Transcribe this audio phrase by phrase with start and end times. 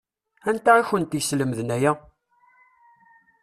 [0.49, 1.91] Anta i kent-yeslemden aya?